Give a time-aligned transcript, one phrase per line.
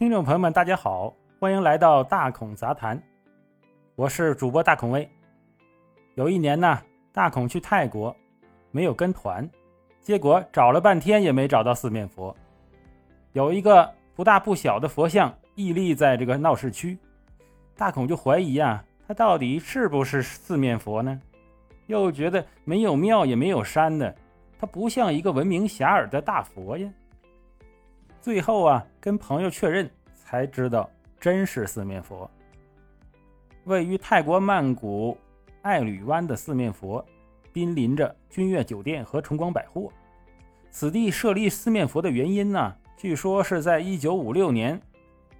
[0.00, 2.98] 听众朋友们，大家好，欢迎来到大孔杂谈，
[3.96, 5.06] 我是主播大孔威。
[6.14, 6.80] 有一年呢，
[7.12, 8.16] 大孔去泰国，
[8.70, 9.46] 没有跟团，
[10.00, 12.34] 结果找了半天也没找到四面佛。
[13.34, 16.96] 有一个不大不小的佛像屹立在这个闹市区，
[17.76, 21.20] 大孔就怀疑啊，他到底是不是四面佛呢？
[21.88, 24.16] 又觉得没有庙也没有山的，
[24.58, 26.90] 他不像一个闻名遐迩的大佛呀。
[28.22, 29.90] 最后啊，跟朋友确认
[30.30, 32.30] 才知道，真是四面佛。
[33.64, 35.18] 位于泰国曼谷
[35.62, 37.04] 爱侣湾的四面佛，
[37.52, 39.92] 濒临着君悦酒店和崇光百货。
[40.70, 42.72] 此地设立四面佛的原因呢？
[42.96, 44.80] 据说是在一九五六年，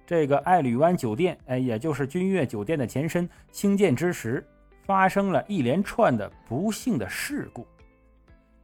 [0.05, 4.45] 这个爱侣湾酒店，哎，也就是君悦酒店的前身兴建之时，
[4.83, 7.65] 发生了一连串的不幸的事故。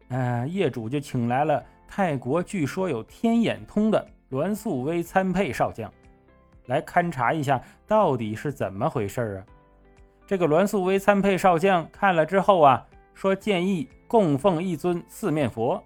[0.10, 5.90] 呃，业主就请来了泰国据说有天眼通的栾素威参配少将，
[6.68, 9.44] 来勘察一下到底是怎么回事啊？
[10.26, 15.84] 这个栾素威参配少将看了之后啊，说建议供奉一尊四面佛。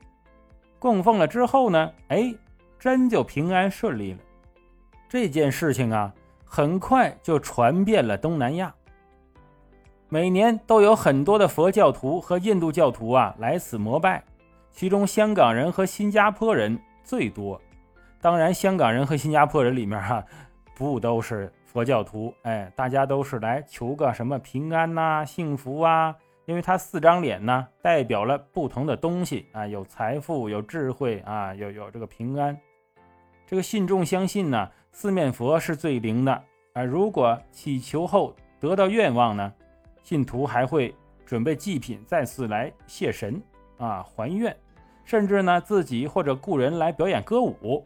[0.78, 2.36] 供奉了之后呢，哎。
[2.82, 4.18] 真就平安顺利了。
[5.08, 6.12] 这件事情啊，
[6.44, 8.74] 很快就传遍了东南亚。
[10.09, 14.24] 每年都有很多的佛教徒和印度教徒啊来此膜拜，
[14.72, 17.62] 其中香港人和新加坡人最多。
[18.20, 20.26] 当然，香港人和新加坡人里面哈，
[20.82, 22.34] 不都是佛教徒？
[22.42, 26.16] 哎，大家都是来求个什么平安呐、幸福啊。
[26.46, 32.58] 因为他四张脸呢，代表了不同的东西啊，有财富，有智慧啊，有有这个平安。
[33.46, 36.44] 这个信众相信呢，四面佛是最灵的
[36.74, 36.84] 啊。
[36.84, 39.54] 如果祈求后得到愿望呢，
[40.02, 40.96] 信徒还会
[41.28, 43.40] 准备祭品再次来谢神
[43.78, 44.58] 啊还愿，
[45.06, 47.86] 甚至呢自己或者雇人来表演歌舞。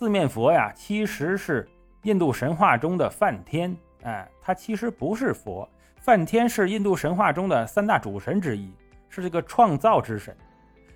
[0.00, 1.68] 四面佛呀，其实是
[2.04, 5.68] 印度神话中的梵天，哎，他其实不是佛。
[5.98, 8.72] 梵天是印度神话中的三大主神之一，
[9.10, 10.34] 是这个创造之神。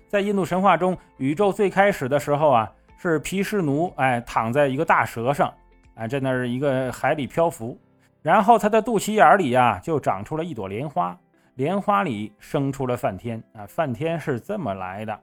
[0.07, 5.53] 在印度神话中，宇宙最开始的时候啊，是毗湿奴哎躺在一个大蛇上，
[5.93, 7.77] 哎在那儿一个海里漂浮，
[8.23, 11.15] 然后他的肚脐眼里呀就长出了一朵莲花，
[11.53, 15.19] 莲花里生出了梵天啊，梵天是这么来的。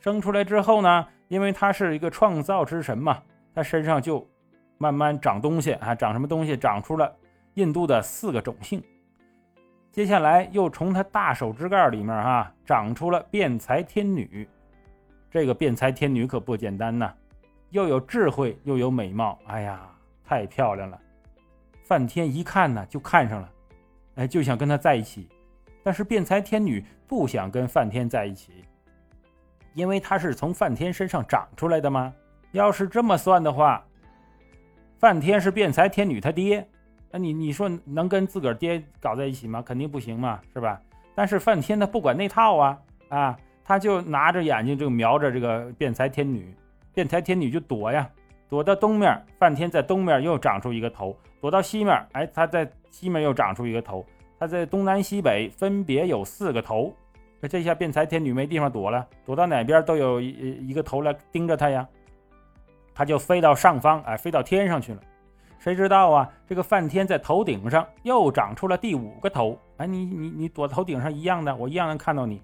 [0.00, 3.22] 生出来之后呢，因为他是一个创造之神嘛，
[3.54, 4.26] 他身上就
[4.78, 6.56] 慢慢长东西啊，长什么东西？
[6.56, 7.12] 长出了
[7.54, 8.82] 印度的四个种姓。
[9.90, 14.48] 接下来又从他大手指盖里面哈长出了辩才天女，
[15.30, 17.14] 这个辩才天女可不简单呐，
[17.70, 19.80] 又有智慧又有美貌，哎呀，
[20.24, 21.00] 太漂亮了！
[21.82, 23.50] 梵天一看呢就看上了，
[24.16, 25.28] 哎，就想跟他在一起。
[25.82, 28.64] 但是辩才天女不想跟梵天在一起，
[29.74, 32.12] 因为他是从梵天身上长出来的吗？
[32.52, 33.84] 要是这么算的话，
[34.98, 36.66] 梵天是辩才天女他爹。
[37.10, 39.60] 那你你说能跟自个儿爹搞在一起吗？
[39.62, 40.80] 肯定不行嘛，是吧？
[41.14, 46.52] 但是梵天他不管那套啊啊，他就拿着眼睛就瞄着这个辩才天女，
[46.92, 48.08] 辩才天女就躲呀，
[48.48, 54.04] 躲到东面，梵天在东面又长出一个头，躲到西面，哎，他在西面又长出一个头，
[54.38, 56.92] 他在东南西北分别有四个头，
[57.48, 61.86] 这下辩才天女没地方躲了，躲到哪边都有一一个头来盯着她呀，
[62.94, 65.00] 她就飞到上方，哎，飞到天上去了。
[65.58, 66.30] 谁知道啊？
[66.46, 69.58] 这个梵天在头顶上又长出了第五个头。
[69.78, 72.42] 哎，你你你躲头顶上一样的，我一样能看到你。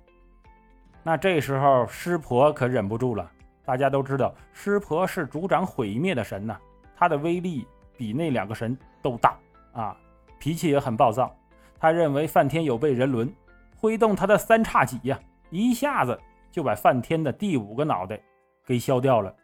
[1.03, 3.31] 那这时候湿婆可忍不住了。
[3.65, 6.57] 大家都知道，湿婆是主掌毁灭的神呐，
[6.97, 7.67] 他的威力
[7.97, 9.39] 比那两个神都大
[9.73, 9.97] 啊，
[10.39, 11.35] 脾气也很暴躁。
[11.79, 13.33] 他认为梵天有悖人伦，
[13.81, 15.19] 挥动他的三叉戟呀，
[15.51, 16.19] 一下子
[16.51, 18.21] 就把梵天的第五个脑袋
[18.67, 19.35] 给削掉了。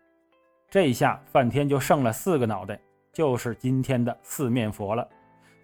[0.68, 2.78] 这一下梵天就剩了四个脑袋。
[3.12, 5.08] 就是今天的四面佛了，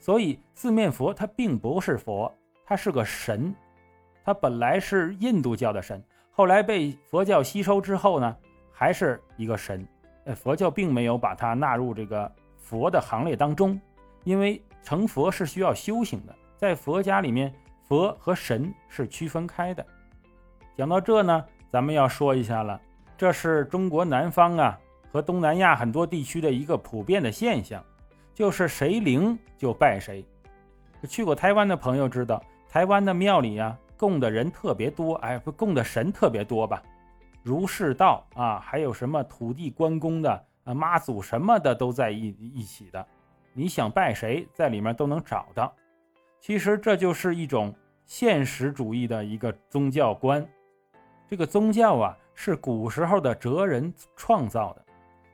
[0.01, 2.35] 所以四面佛它并不是佛，
[2.65, 3.55] 它是个神，
[4.25, 8.35] 它本来是印度教的神，后来被佛教吸收之后呢，
[8.73, 9.87] 还是一个神。
[10.25, 13.79] 呃，佛教并没有把它纳入这个佛的行列当中，
[14.25, 17.53] 因为成佛是需要修行的，在佛家里面，
[17.93, 19.85] 佛和神是区分开的。
[20.75, 22.81] 讲到这呢，咱们要说一下了，
[23.19, 24.81] 这是中国南方啊。
[25.11, 27.85] 和东南亚很多地区的一个普遍的现象，
[28.33, 30.25] 就是谁灵就拜谁。
[31.07, 36.83] 去过台湾的朋友知道，台湾的庙里啊，供的人特别多，哎，供的神特别多吧？
[37.43, 43.07] 儒释道啊，还有什么土地关公的啊、妈祖什么的都在一一起的。
[43.53, 45.71] 你想拜谁，在里面都能找到。
[46.41, 47.73] 其实这就是一种
[48.15, 50.47] 现实主义的一个宗教观。
[51.27, 54.85] 这个宗教啊，是古时候的哲人创造的。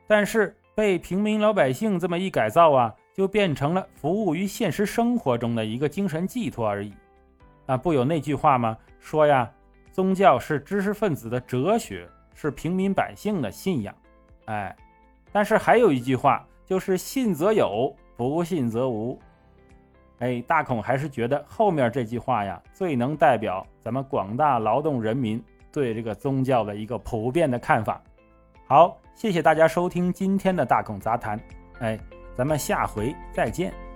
[0.06, 6.94] 但是被平民老百姓这么一改造啊，就变成了服务于现实生活中的一个精神寄托而已。
[7.66, 8.78] 啊，不有那句话吗？
[9.00, 9.50] 说呀，
[9.90, 13.92] 宗教是知识分子的哲学，是平民百姓的信仰。
[14.44, 14.76] 哎，
[15.32, 19.18] 但是还有一句话，就是信则有，不信则无。
[20.18, 25.42] 哎，大孔还是觉得后面这句话呀，最能代表咱们广大劳动人民
[25.72, 28.02] 对这个宗教的一个普遍的看法。
[28.66, 31.38] 好，谢谢大家收听今天的大孔杂谈。
[31.80, 31.98] 哎，
[32.36, 33.87] 咱们下回再见。